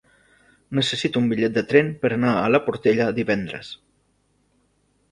Necessito 0.79 1.21
un 1.25 1.27
bitllet 1.33 1.53
de 1.59 1.63
tren 1.73 1.91
per 2.07 2.11
anar 2.17 2.33
a 2.39 2.51
la 2.55 2.63
Portella 2.71 3.11
divendres. 3.21 3.73